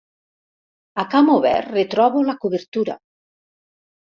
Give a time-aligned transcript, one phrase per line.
[1.03, 2.97] A camp obert retrobo la cobertura.